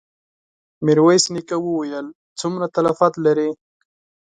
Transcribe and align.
ميرويس 0.85 1.25
نيکه 1.33 1.57
وويل: 1.65 2.07
څومره 2.39 2.65
تلفات 2.75 3.13
لرې؟ 3.25 3.49